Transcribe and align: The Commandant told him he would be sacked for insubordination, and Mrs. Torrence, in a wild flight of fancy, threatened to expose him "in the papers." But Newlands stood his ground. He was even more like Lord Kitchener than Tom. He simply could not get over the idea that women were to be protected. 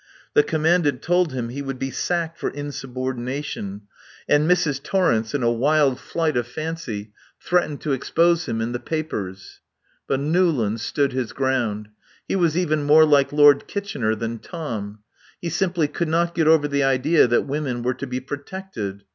The 0.33 0.41
Commandant 0.41 1.03
told 1.03 1.31
him 1.31 1.49
he 1.49 1.61
would 1.61 1.77
be 1.77 1.91
sacked 1.91 2.39
for 2.39 2.49
insubordination, 2.49 3.81
and 4.27 4.49
Mrs. 4.49 4.81
Torrence, 4.81 5.35
in 5.35 5.43
a 5.43 5.51
wild 5.51 5.99
flight 5.99 6.35
of 6.35 6.47
fancy, 6.47 7.11
threatened 7.39 7.81
to 7.81 7.91
expose 7.91 8.47
him 8.47 8.61
"in 8.61 8.71
the 8.71 8.79
papers." 8.79 9.59
But 10.07 10.19
Newlands 10.19 10.81
stood 10.81 11.13
his 11.13 11.33
ground. 11.33 11.89
He 12.27 12.35
was 12.35 12.57
even 12.57 12.83
more 12.83 13.05
like 13.05 13.31
Lord 13.31 13.67
Kitchener 13.67 14.15
than 14.15 14.39
Tom. 14.39 15.03
He 15.39 15.49
simply 15.49 15.87
could 15.87 16.07
not 16.09 16.33
get 16.33 16.47
over 16.47 16.67
the 16.67 16.81
idea 16.83 17.27
that 17.27 17.45
women 17.45 17.83
were 17.83 17.93
to 17.93 18.07
be 18.07 18.19
protected. 18.19 19.03